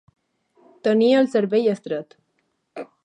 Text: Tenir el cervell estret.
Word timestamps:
Tenir 0.87 1.09
el 1.17 1.29
cervell 1.33 1.69
estret. 1.75 2.17